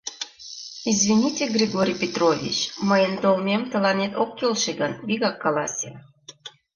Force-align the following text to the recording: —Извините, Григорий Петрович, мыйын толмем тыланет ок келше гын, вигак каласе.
—Извините, 0.91 1.43
Григорий 1.55 1.99
Петрович, 2.03 2.57
мыйын 2.89 3.13
толмем 3.23 3.61
тыланет 3.71 4.13
ок 4.21 4.31
келше 4.37 4.71
гын, 4.79 4.91
вигак 5.07 5.35
каласе. 5.43 5.89